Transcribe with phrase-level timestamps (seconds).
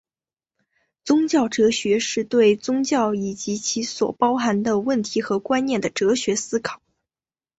[1.03, 6.81] 宗教哲学是对宗教以及其所包含的问题和观念的哲学思考。